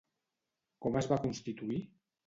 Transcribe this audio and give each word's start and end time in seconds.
Com 0.87 0.99
es 1.03 1.11
va 1.13 1.21
constituir? 1.29 1.81